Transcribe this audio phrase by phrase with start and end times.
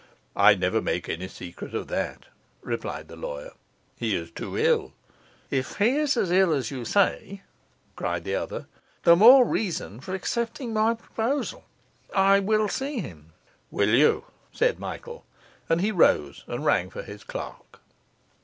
[0.35, 2.25] 'I never make any secret of that,'
[2.63, 3.51] replied the lawyer.
[3.99, 4.93] 'He is too ill.'
[5.51, 7.43] 'If he is as ill as you say,'
[7.95, 8.65] cried the other,
[9.03, 11.65] 'the more reason for accepting my proposal.
[12.15, 13.33] I will see him.'
[13.69, 15.23] 'Will you?' said Michael,
[15.69, 17.79] and he rose and rang for his clerk.